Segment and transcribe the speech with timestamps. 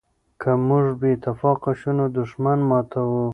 [0.41, 3.23] که موږ بې اتفاقه شو نو دښمن مو ماتوي.